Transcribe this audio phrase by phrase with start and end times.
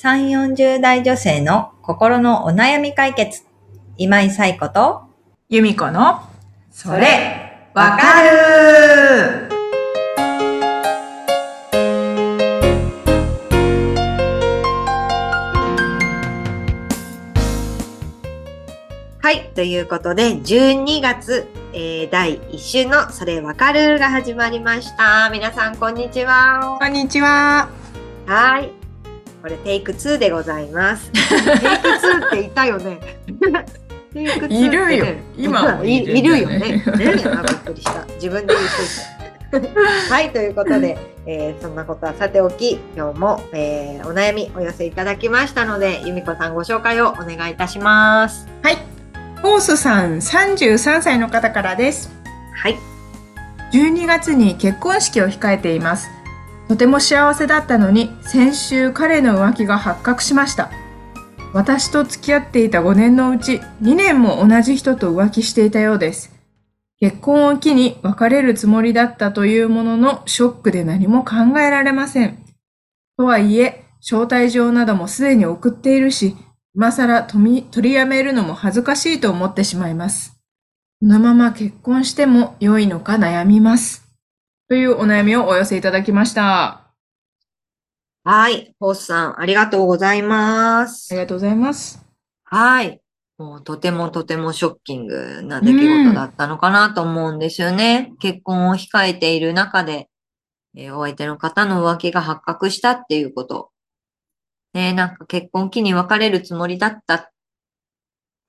[0.00, 3.42] 3、40代女性の心のお悩み解決。
[3.96, 5.02] 今井彩子と、
[5.48, 6.20] 由美子の、
[6.70, 9.48] それ、わかる
[19.20, 19.50] はい。
[19.56, 25.28] ということで、12月、えー第1週のそれわかるが始まりました。
[25.32, 26.78] 皆さん、こんにちは。
[26.80, 27.68] こんにちは。
[28.26, 28.77] はい。
[29.48, 31.10] これ、テイク2でございます。
[31.16, 32.98] テイク2っていたよね。
[34.12, 35.06] テイク2ってねいるよ
[35.38, 36.68] 今もい いるいるよよねね。
[36.68, 36.82] ね
[37.24, 38.04] あびっくりした。
[38.16, 38.68] 自分で言う
[39.50, 40.14] といた。
[40.14, 48.46] はい、ということで、えーそんなことはさておき、今日も、えーお悩みお寄せいただきましたので、由美子さんご紹介をお願いいたします。
[48.62, 48.76] はい。
[49.40, 52.12] ホースさん、33歳の方からです。
[52.54, 52.76] はい。
[53.72, 56.17] 12月に結婚式を控えています。
[56.68, 60.70] とても幸せだったのに、先週彼の浮気が発覚しました。
[61.54, 66.34] 私と付き合っていた5年のうち2年も同じ人と浮気していたようです。
[67.00, 72.44] 結婚を機に別れるつもりだったというもののショックで何も考えられません。
[73.16, 76.36] とはいえ、招待状などもすでに送っているし、
[76.74, 80.38] 今更取り取りやめるのも恥ずかしいと思ってしまいます。
[81.00, 84.07] このまま結婚しても良いのか悩みます。
[84.68, 86.44] というお悩みをお寄せいただきました。
[86.44, 86.94] あ
[88.22, 88.74] はい。
[88.78, 91.16] ホースさん、ありがとうございますり。
[91.16, 92.04] がとうございます。
[92.44, 93.00] はい。
[93.38, 98.12] もうとてもとてもショッキングな出来事だったのかなと思うんですよね。
[98.20, 100.10] 結婚を控えている中で、
[100.76, 103.70] えーお相手の方の浮気が発覚したっていうこと。
[104.74, 107.28] ね、なんか結婚期に別れるつもりだったっ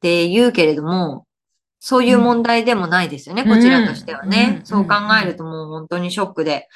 [0.01, 1.27] て言うけれども、
[1.79, 4.57] そういう問題でもないですよね、うんこちらとしてはね。
[4.59, 6.67] うんそう考えるともう本当にショックで、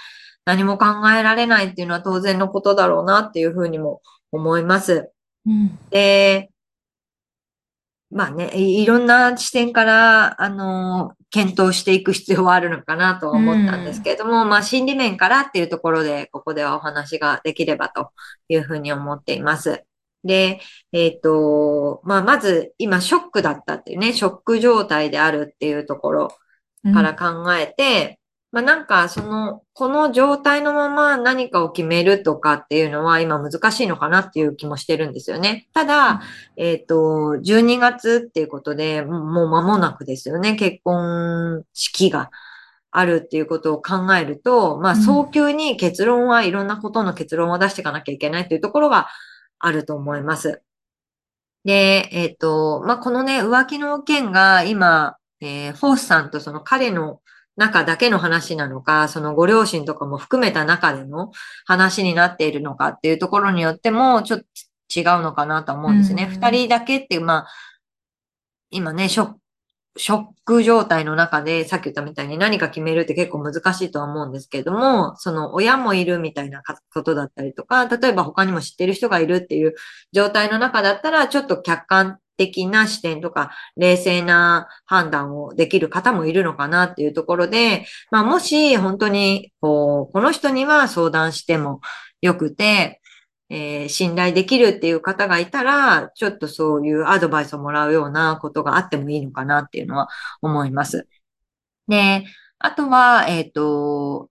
[0.46, 4.02] 何も考えられないっていうのは当然のことだろうなっていうふうにも
[4.32, 5.12] 思います。
[5.46, 5.78] うん。
[5.90, 6.50] で、
[8.12, 18.12] まあね、いいろんな視点から、あの、検討していく必要はあるのかなとは思ったんですけれども、まあ心理面からっていうところで、ここではお話ができればと
[18.50, 19.84] いうふうに思っています。
[20.24, 20.62] で、
[20.92, 26.28] えっと、まあまず今ショックだったっていうね、ショック状態であるっていうところ
[26.94, 28.20] から考えて、
[28.54, 35.68] まあなんかその、この状態のまま何かを決めるとかっていうのは今難しいのかなっていう気もしてるんですよね。
[35.74, 36.22] ただ、
[36.56, 36.96] えっと、
[37.44, 42.30] 12月っていうことで、もう間もなくですよね、結婚式が
[42.92, 45.02] あるっていうことを考えると、まあうん。
[45.02, 49.08] 早急に結論はいろんなことの結論を出していかなきゃいけないっていうところが
[49.60, 50.62] あると思います。
[51.66, 57.22] で、えっと、まあこのね、浮気の件が今、えーフォースさんとその彼の
[57.56, 61.32] 中だけの話なのか、そのご両親とかも含めた中での
[61.66, 64.46] 話になっているのかっていうところによっても、ちょっと
[65.00, 66.24] 違うのかなと思うんですね。
[66.24, 67.48] うん二、人だけっていう、まあ、
[68.72, 69.40] 今ね、ショック、
[69.96, 79.76] ショック状態の中で、さっき言ったみたいに何か決めるって結構難しいとは思うんですけれども、その親もいるみたいなことだったりとか、例えば他にも知ってる人がいるっていう
[80.12, 91.82] 状態の中だったら、ちょっと客観的な視点とか、冷静な判断をできる方もいるのかなっていうところで、まあもし本当に、こう、この人には相談しても
[92.22, 93.00] よくて、
[93.54, 100.10] えー信頼できるっていう方がいたら、ちょっとそういうアドバイスをもらうようなことがあってもいいのかなっていうのは
[100.42, 101.08] 思います。
[101.88, 102.26] で、
[102.60, 104.30] あとは、えっ、と、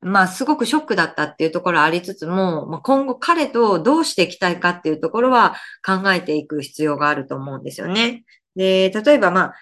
[0.00, 8.24] まあ、すごくショックだったっていうところありつつも、まあ、今後彼とどうしていきたいかっていうところは考えていく必要があると思うんですよね。
[8.54, 9.54] で、例えばまあ、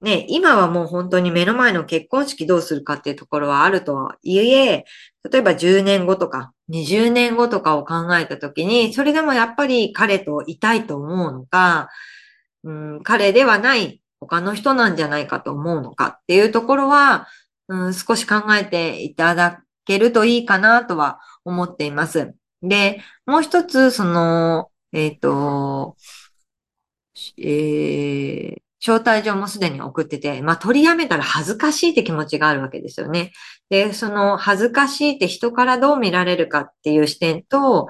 [0.00, 4.84] ね、今はもう本当に目の前の結婚式どうするかっていうところはあるとはいえ、
[5.30, 11.88] 例えば10年後とか20年後とかを考えたときに、それでもやっぱり彼といたいと思うのか、
[12.64, 17.26] うん、彼ではない他の人なんじゃないかと思うのかっていうところは、
[17.68, 22.34] うん、少し考えていただけるといいかなとは思っています。
[22.62, 25.96] で、もう一つ、その、えっ、と、
[27.36, 33.32] えー招待状もすでに送ってて、まあ、取りやめたら恥ずかしいって気持ちがあるわけですよね。
[33.70, 37.88] で、その恥ずかしいって人からどう見られるかっていう視点と、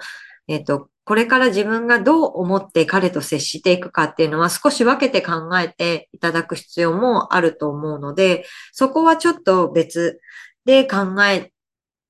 [0.49, 10.21] えっ、と、これから自分がどう思って彼と接していくかっていうのは少し分けて考えていただく必要もあると思うので、そこはちょっと別
[10.67, 11.53] で考え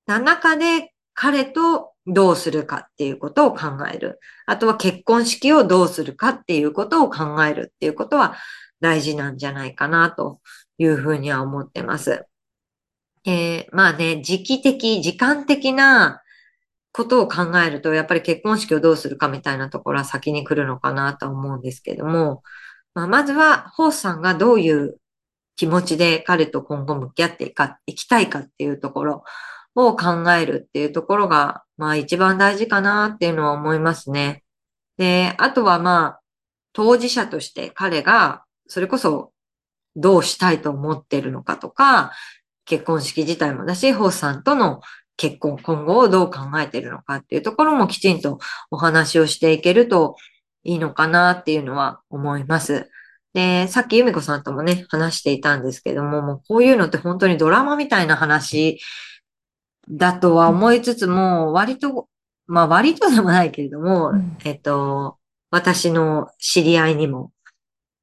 [0.07, 4.19] た中で彼とどうするかっていうことを考える。
[4.47, 8.35] あとは結婚式をどうするかっていうことを考えるっていうことは
[8.81, 10.41] 大事なんじゃないかなと
[10.79, 12.27] いうふうには思ってます。
[13.25, 16.23] えーまあね、時期的、時間的な
[16.93, 22.43] ことを考えると、やっぱり結婚式をどうするかみたいなところは先に来るのかなと思うんですけども、
[22.95, 24.99] まあ、まずは、ホースさんがどういう
[25.57, 29.25] 気持ちで彼と今後向き合っていか、いきたいかっていうところ
[29.75, 34.45] を考えるっていうところが、まあ一番大事かなっていうのは思いますね。
[34.97, 36.21] で、あとはまあ、
[36.73, 39.33] 当事者として彼が、それこそ
[39.97, 42.13] どうしたいと思ってるのかとか、
[42.65, 44.81] 結婚式自体もだし、ホースさんとの
[45.17, 48.39] 結婚、今後をどう考えてるのかっていうところもきちんと
[48.71, 50.17] お話をしていけると
[50.63, 52.89] いいのかなっていうのは思います。
[53.35, 58.81] で、さっき由美子さんともね、話していたんですけども、もうこういうのって本当にドラマみたいな話
[59.91, 62.09] だとは思いつつも、割と、
[62.47, 65.19] まあ割とでもないけれども、うん、えっと、
[65.51, 67.33] 私の知り合いにも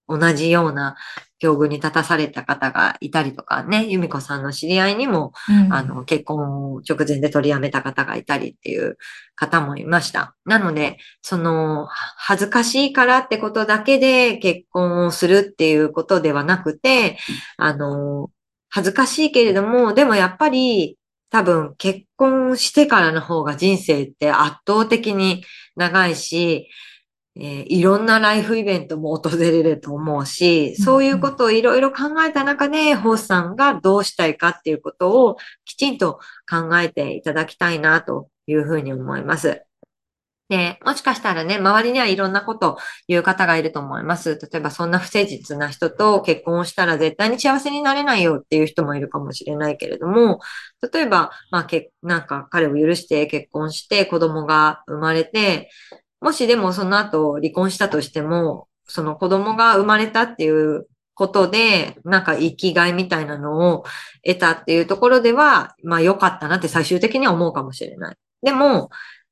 [0.07, 0.95] 同じような
[1.39, 8.97] 境遇に立たされた方がいたりとかね、由美子さんの知り合いにも、うん、あの、結婚を直前で取りやめた方がいたりっていう
[9.35, 10.35] 方もいました。
[10.45, 11.87] なので、その、
[12.17, 17.17] 恥ずかしいからってことだけで結婚をするっていうことではなくて、
[17.57, 18.29] あの、
[18.69, 20.97] 恥ずかしいけれども、でもやっぱり
[21.29, 25.43] 多分結婚してからの方が人生って圧倒的に
[25.75, 26.69] 長いし、
[27.37, 39.65] えー、いろんなライフイベントも訪れると思うし、そういうことをいろいろ考えた中で、ホースさんがどうしたいかっていうことをきちんと考えていただきたいなというふうに思います。
[40.47, 42.77] で、もしかしたらね、周りにはいろんなこと
[43.07, 44.39] 言う方がいると思います。
[44.39, 50.39] 例えばそんな不誠実な人と結婚をしたら絶対に幸せになれないよっていう人もいるかもしれないけれども、
[50.93, 55.71] 例えば、まあ、けなんか彼を許して結婚して子供が生まれて、
[56.21, 63.85] もしでもその後離婚したとしても、その子供が生まれたっていうことで、なんか生きがいみたいなのを
[64.25, 68.15] 得たっていうところでは、まあ良かったなって最終的には思うかもしれない。
[68.43, 68.89] でも、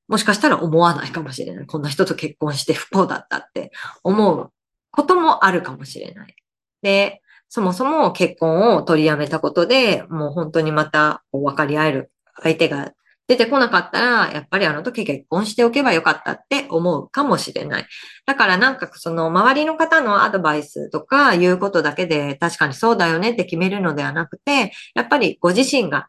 [0.08, 1.66] もしかしたら思わないかもしれない。
[1.66, 3.72] こんな人と結婚して不幸だったって
[4.04, 4.52] 思う
[4.92, 6.36] こともあるかもしれない。
[6.82, 12.94] で、そもそも結婚を取りやめたことで、もう本当にまた分かり合える相手が
[13.28, 17.86] 出てこなかったら、やっぱりあの時結婚しておけばよかったって思うかもしれない。
[18.26, 26.08] だからなんかその周りの方のアドバイスとか言うことだけで確かにそうだよねって決めるのではなくて、やっぱりご自身が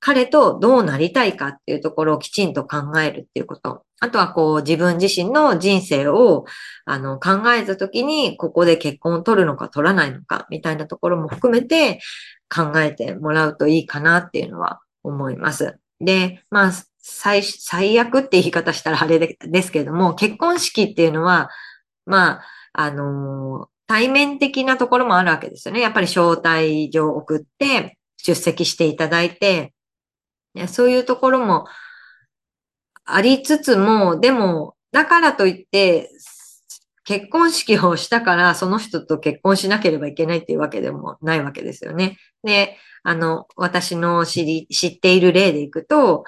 [0.00, 3.82] 彼とどうなりたいかっていうところをきちんと考えるっていうこと。
[3.98, 6.44] あとはこう自分自身の人生を
[6.84, 12.00] あの考えたときにここで結婚を取るのか取らないのかみたいなところも含めて
[12.54, 15.78] 考えてもらうといいかなっていうのは思います。
[16.00, 21.50] で、まあ、最、最悪って言い方したらあれですけれども、結婚式っていうのは、
[22.04, 25.80] まあ、あのー、対面的なところもあるわけですよね。
[25.80, 29.72] やっぱり招待状を送って出席していただいて、
[30.68, 31.66] そういうところも
[33.04, 36.10] ありつつも、でも、だからといって、
[37.06, 42.18] 結婚式をしたからその人と結婚しなければいけないっていうわけでもないわけですよね。
[42.42, 46.24] で、あの、私の知り、知っている例でいくと、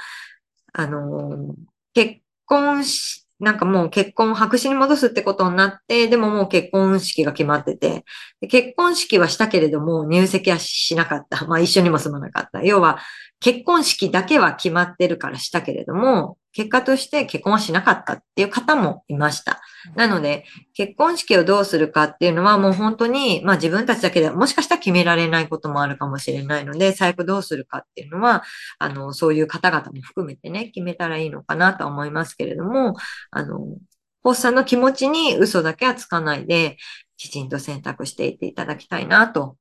[0.73, 1.57] あの、
[1.95, 8.05] 結婚し、なんかもう結婚を白紙に戻すってことになって、でももう結婚式が決まってて、
[8.49, 11.45] 結婚式はしたけれども入籍はしなかった。
[11.47, 12.63] まあ一緒にも住まなかった。
[12.63, 12.99] 要は
[13.41, 19.61] 結婚式だけは決まってるからしたけれども、結果として結婚はしなかったっていう方もいました。
[19.95, 28.43] なので、結婚式をどうするかっていうのはもう本当に、まあ自分たちだけでもしかしたら決められないこともあるかもしれないので、最悪どうするかっていうのは、
[28.79, 32.97] あの、そういう方々も含めてね、決めたらいいのかなと思いますけれども、
[33.31, 33.77] あの、
[34.23, 36.77] ホスさんの気持ちに嘘だけはつかないで、
[37.17, 39.57] きちんと選択していっていただきたいなと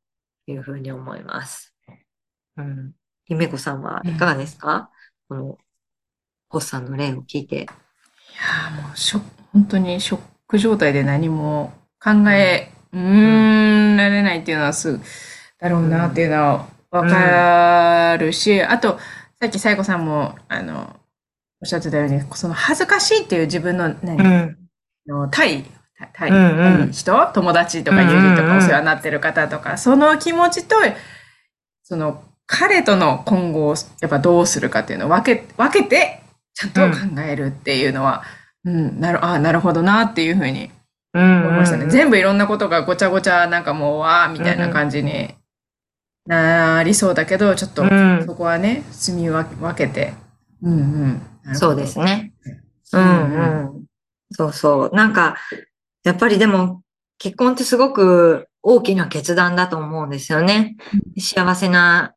[0.46, 1.74] いうふうに思います。
[2.58, 2.94] うん。
[3.26, 4.90] 姫子さんはいかがですか、
[5.30, 5.58] うん、この、
[6.50, 7.56] ホッさんの例を聞いて。
[7.56, 9.20] いやもう、ショ
[9.54, 11.74] 本当にショック状態で何も
[12.04, 15.00] 考え、うん、うんられないっていうのはすぐ
[15.60, 18.98] だろうなっていうのはわかるし、うん、あと、
[19.42, 20.96] さっき西子さんも、あの、
[21.62, 24.58] おっしゃってたように、その恥ずかしいっていう自分の何、うん、
[25.08, 25.66] の対、
[26.14, 27.32] 対、うんうん、人？
[27.34, 30.76] 友達とか友人とかお世話になってる方とか、その気持ちと、
[31.84, 36.22] その彼との今後をやっぱどうするかっていうのを分け、分けて、
[36.54, 38.24] ちゃんと考えるっていうのは、
[38.68, 40.72] うん、うん、なる、あなるほどなっていうふうに
[41.14, 41.88] 思いましたね。
[41.88, 45.34] 全部いろんなことがごちゃごちゃ、なんかもう、わーみたいな感じに
[46.26, 47.84] なりそうだけど、ちょっと
[48.26, 49.46] そこはね、住み分
[49.76, 50.14] けて。
[50.62, 51.56] うんうん。
[51.56, 52.34] そうですね。
[52.94, 53.42] うんう
[53.80, 53.86] ん。
[54.32, 54.96] そうそう。
[54.96, 55.38] なんか、
[56.04, 56.82] やっぱりでも、
[57.20, 60.76] 結婚ってすごく大きな決断だと思うんですよね。
[61.18, 62.14] 幸せな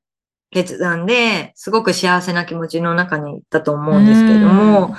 [0.51, 4.95] 決断で、すごく幸せな気持ちの中にいったと思うんですけども、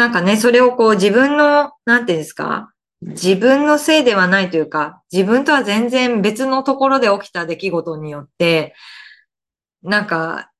[0.00, 8.74] なんかね、それをこう自分の、なんていうんですか、自分のせいではないというか、自分とは全然別のところで起きた出来事によって、
[9.82, 10.50] なんか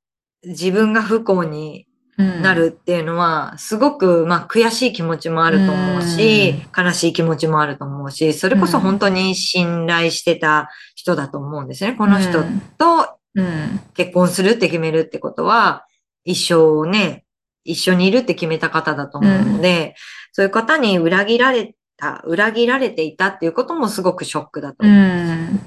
[0.45, 1.87] 自分が不幸に
[2.19, 11.95] なるっていうのは、すごく、まあ、悔しい気持ちもあると思うし、悲しい気持ちもあると思うし、それこそ本当に信頼してた人だと思うんですね。
[11.95, 12.43] この人
[12.77, 13.81] とうん。
[13.95, 15.87] 結婚するって決めるってことは、
[16.25, 17.25] 一生ね、
[17.65, 19.95] 一緒にいるって決めた方だと思うので、
[20.33, 24.99] そういう方に裏切られた、裏切られていたっていうこともすごくショックだとう思う。
[24.99, 25.61] ん。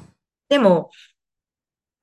[0.49, 0.89] でも、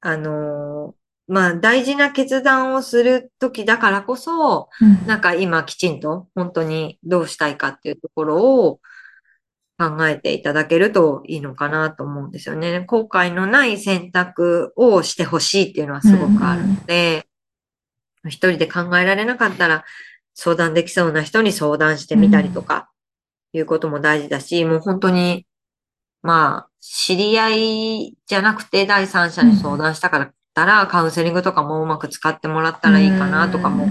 [0.00, 4.68] あのーまあ、大事な決断をするときだからこそ、
[5.06, 8.80] なんか今きちんと本当にどうしたいかっていうところを
[9.78, 12.80] 考えていただけるといいのかなと思うんですよね。
[12.80, 17.28] 後悔のない選択をしてほしいっていうのはすごくあるので、
[18.26, 19.84] 一人で考えられなかったら
[20.34, 22.90] 相談できそうな人に相談してみたりとか、
[23.52, 25.46] いうことも大事だし、もう本当に、
[26.22, 33.90] まあ、知り合いじゃなくて第三者に相談したからったら、カウンセリングとかもうまく使ってもらったらいいかなとかも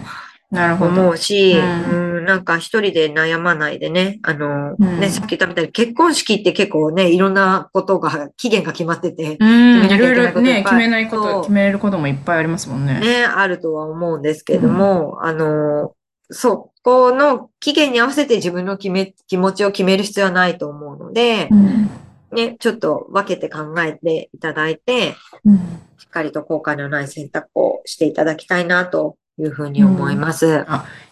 [0.52, 0.92] なるほど。
[0.92, 2.18] 思うし、うん。
[2.18, 5.00] うん、なんか一人で悩まないでね、あの、うん。
[5.00, 13.00] ね、さっき言ったみたいに結婚式って結構ね、いろんなことが、期限が決まってて、うん、いろいろね、決めないこと、決めることもいっぱいありますもんね。
[13.00, 15.96] ね、あるとは思うんですけれども、あの、
[16.30, 21.90] そこの期限に合わせて自分の決め、気持ちを決める必要はないと思うのでう、ん。
[22.32, 25.58] ね、ちょっと分けて考えていただいて、うん。
[25.98, 30.66] しっかりと後悔のない選択をしていただきたいなというふうに思います。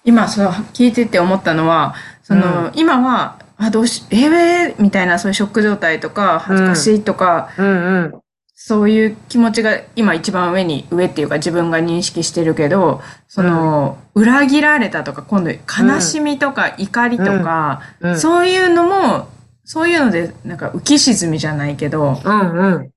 [0.03, 4.81] 今、そう、聞いてて思ったのは、その、今は、あ、どうし、ええー？
[4.81, 8.13] みたいな、そういうショック状態とか、恥ずかしいとか、うんうん。
[8.53, 19.29] そういう気持ちが今一番上に、上っていうか自分が認識してるけど、その、裏切られたとか、今度悲しみとか怒りとか、うんそういうのも、
[19.63, 22.49] そういうので、なんか浮き沈みじゃないけど、うんうん。
[22.49, 22.91] うんうん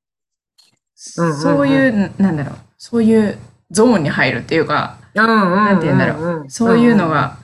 [1.35, 3.39] そういう、なんだろう、そういう
[3.71, 5.00] ゾーンに入るっていうか、うんうんうん。
[5.15, 7.39] なんて言うんだろそういうのが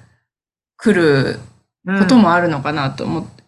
[0.76, 1.40] 来る
[1.86, 3.44] うん、こともあるのかなと思って。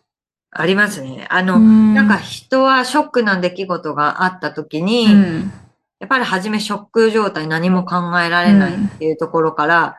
[0.51, 1.27] ありますね。
[1.29, 5.53] あの、ななんか、人はショックな出来事があった時に、うん、
[5.99, 9.97] やっぱり初めショック状態何も考えられないっていうところから、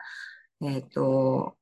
[0.62, 1.54] えっ、と、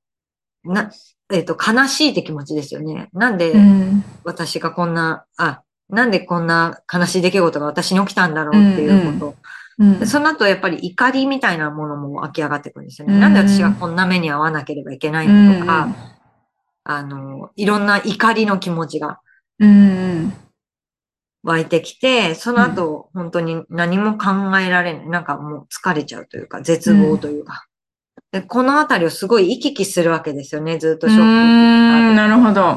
[0.65, 0.91] な、
[1.31, 3.09] えっ、と、悲しいって気持ちですよね。
[3.13, 9.35] なんでうん、私がこんな、あ、なんでこんな悲しい出来事が私に起きたんだろうっていうこと。
[9.79, 13.15] うんでその後やっぱり怒りみたいなものも湧き上がってくるんですよね。
[13.15, 15.89] うんなんで私がこんな目に遭わなければいけないのとか、
[16.85, 19.21] あの、いろんな怒りの気持ちが
[19.61, 20.33] うん、
[21.43, 25.09] 湧いてきて、その後、本当に何も考えられない。
[25.09, 27.65] なんかもう疲れちゃうというか、絶望というか。
[28.31, 31.25] でこのあたりをすごい行き来するわけですよね、ずっとうショック
[32.15, 32.77] なるほど。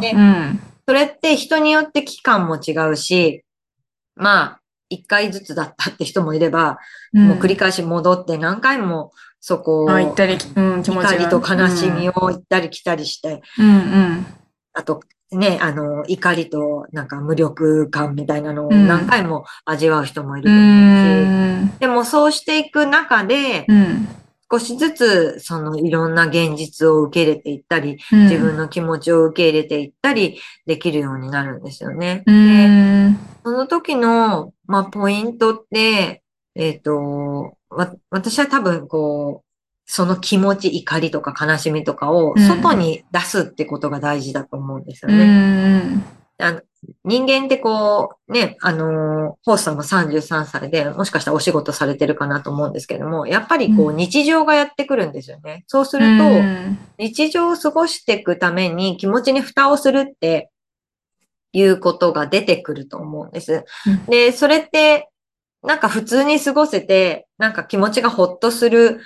[0.87, 3.43] それって人によって期間も違うし、
[4.15, 4.60] まあ、
[4.91, 6.79] 一回ずつだったって人もいれば、
[7.13, 11.13] もう繰り返し戻って何回もそこをあ、行ったり、うん、気持ちが。
[11.13, 14.25] 怒りと悲しみを行ったり来たりして、うん、うん、
[14.73, 18.87] あとね、あの、怒りとなんか無力感みたいなのをうん。
[18.87, 24.07] 何回も味わう人もいるうと思うし、ん、でもそうしていく中で、うん、
[24.51, 32.23] 少しずつそのいろんな現実を受け入れていったり、うん、自分の気持ちを受け入れていったりできるようになるんですよね。
[32.27, 32.80] うでん、
[33.43, 36.23] その時の、まあ、ポイントって、
[36.55, 39.51] えっ、と、わ、私は多分こう、
[39.85, 45.79] その気持ち、怒りとか悲しみとかをうん外に出すってことが大事だと思うんですようね。
[45.79, 46.03] ん、
[46.37, 46.61] あの
[47.03, 55.63] 人間ってこう、ね、あのー、ホースさんも33歳で、もしかしたらお仕事されてるかなと思うんですけども、やっぱりこうう、日常がやってくるんですよね。
[55.67, 60.49] そうすうると、ん、日常を過ごしていくために気持ちに蓋をするって
[61.53, 64.05] いうことが出てくると思うんですうん。
[64.05, 65.09] で、それって、
[65.63, 69.01] なんか普通に過ごせて、なんか気持ちがほっとする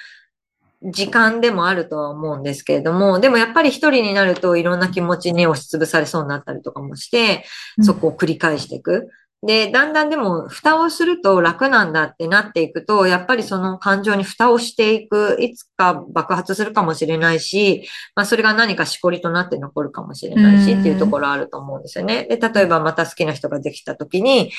[0.83, 7.45] 時間でもあるとは思うんですけれども、でもやっぱり一人になるといろんな気持ちに押しつぶされそうになったりとかもして、
[7.81, 9.09] そこを繰り返していく。
[9.45, 22.25] で、だんだんでも、蓋をすると楽なんだってなっていくと、やっぱりその感情に蓋をしていく、いつか爆発するかもしれないし、まあそれが何かしこりとなって残るかもしれないしうんっていうところあると思うんですよね。
[22.27, 24.51] で、例えばまた好きな人ができた時に、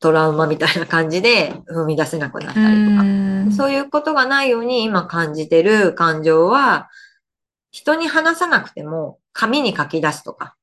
[0.00, 3.02] トラウマみたいな感じで踏み出せなくなったりとか。
[3.02, 6.90] うん、そういうことがないように今感じてる感情は、
[7.70, 10.56] 人に話さなくても紙に書き出すとか、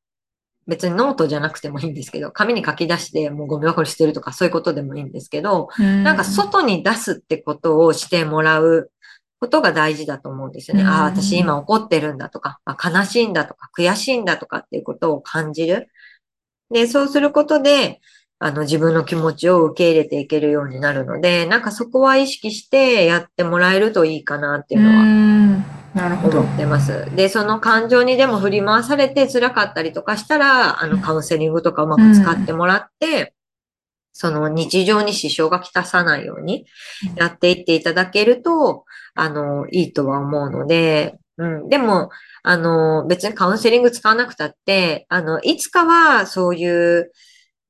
[0.67, 8.91] 別にノートじゃなくてもいいんですけど、紙に書き出してもうゴミ箱に捨てるとかそういうことでもいいんですけど、なんか外に出すってことをしてもらう
[9.39, 10.83] ことが大事だと思うんですよね。
[10.83, 15.89] うんああ、私今怒ってるんだとか、あ悲しいんだとか、悔しいんだとかっていうことを感じる。
[16.69, 17.99] で、そうすることで、
[18.43, 27.05] あの、自分の気持ちを受け入れていけるようになるので、なんかそこは意識してやってもらえるといいかなっていうのはんなるほど思ってます。
[27.15, 33.35] で、その感情にでも振り回されて辛かったりとかしたら、あの、カウンセリングとかうまく使ってもらって、
[34.11, 36.65] その日常に支障がきたさないように
[37.17, 41.69] やっていっていただけると、あの、いいとは思うので、うん。
[41.69, 42.09] でも、
[42.41, 47.11] あの、別にカウンセリング使わなくたって、あの、いつかはそういう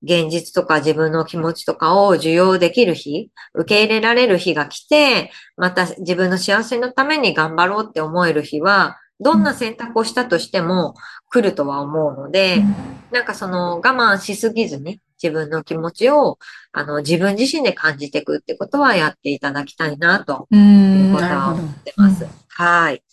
[0.04, 10.96] 現実とか自分の気持ちとかを受容できる日、受け入れられる日が来て、また自分の幸せのために頑張ろうって思える日は、どんな選択をしたとしても
[11.30, 12.64] 来るとは思うので、
[13.12, 16.40] なんかその我慢しすぎずに自分の気持ちを
[16.72, 22.26] あの自分自身で感じていくってことはやっていただきたいなとういうことは思ってます。
[22.50, 23.04] はい。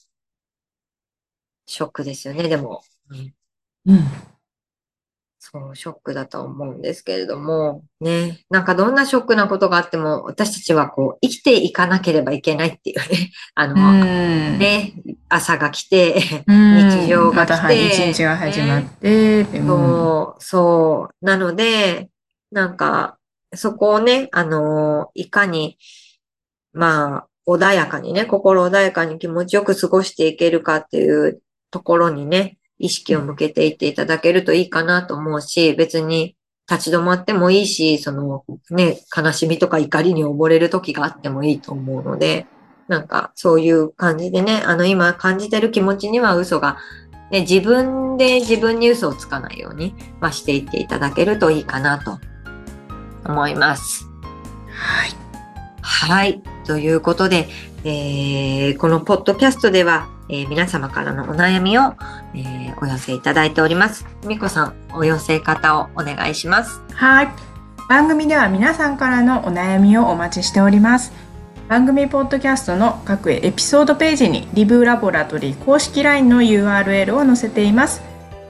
[1.66, 2.82] ショックですよね、でも。
[3.10, 3.34] うん
[3.86, 4.37] うん
[5.50, 14.58] そう、ショックだと思うんですけれども、ね、なんかどんなショックなことがあっても、私たちはこう、生きていかなければいけないっていうね、 あの、うん。
[14.58, 14.92] ね、
[15.30, 16.90] 朝が来て、うん。
[16.90, 21.24] 日常が来て一日が始まって、でもそう、そう。
[21.24, 22.10] なので、
[22.52, 23.16] なんか、
[23.54, 25.78] そこをね、あの、いかに、
[26.74, 31.40] まあ、穏やかにね、心穏やかに気持ちよく過ごしていけるかっていう
[31.70, 36.36] ところにね、意識を向けていっていただけるといいかなと思うし、別に
[36.70, 42.46] 立ち止まってもいいし、そのね、悲しみとか怒りに溺れる時があってもいいと思うので、
[42.88, 46.78] なんかそういう感じでね、あの今感じてる気持ちには嘘が
[47.30, 52.18] ね、自分で自分に嘘をつかないように、まあ、していっていただけるといいかなと
[53.24, 54.06] 思います。
[54.70, 55.10] はい。
[55.82, 56.42] はい。
[56.64, 57.48] ということで、
[57.84, 61.94] えーこのポッドキャストでは、えー皆様からのお悩みを、
[62.34, 64.06] えーお寄せいただいております。
[64.24, 66.80] みこさん、お寄せ方をお願いします。
[66.92, 67.28] はい。
[67.88, 71.12] 番組では皆さんからのお悩みをお待ちしております。
[71.68, 78.02] 番組ポッドキャストの各エピソードページにリブラボラトリー公式 LINE の URL を載せています。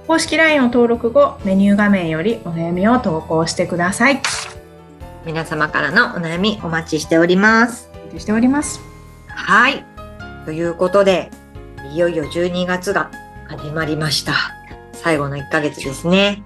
[0.07, 4.21] 公式 LINE を登録後、メニュー画面よりお悩みを投稿してください。
[5.27, 7.91] 皆様からのお悩みお待ちしております。
[7.95, 8.81] お待ちしております。
[9.29, 9.85] はい。
[10.45, 11.31] ということで、
[11.93, 13.11] いよいよ12月が
[13.49, 14.35] 始まりました。
[14.93, 16.43] 最後の1ヶ月ですね。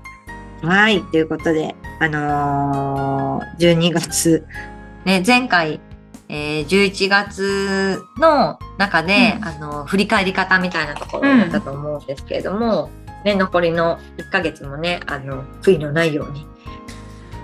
[0.62, 1.02] はい。
[1.02, 4.46] ということで、あのー12月、
[5.04, 5.80] ね、前回、
[6.28, 12.90] えー11月の中で、うんあのー振り返り方みたいなところだったと思うんですけれども、
[13.24, 16.46] ね、残りの1ヶ月もね、あの、悔いのないように、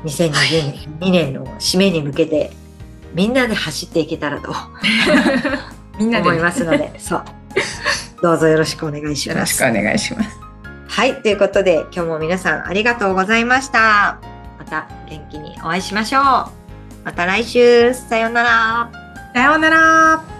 [0.05, 2.53] 2022年の締めに向けて、
[3.15, 4.55] みんなで走っていけたらと
[5.99, 7.25] みんなで思いますので、そう。
[8.23, 9.37] どうぞよろしくお願いします。
[9.37, 10.39] よろしくお願いします。
[10.89, 11.23] はい。
[11.23, 14.19] ということで、今日も皆さんありがとうございました。
[14.59, 16.23] また元気にお会いしましょう。
[17.05, 18.91] また来週、さようなら。
[19.35, 20.38] さようなら。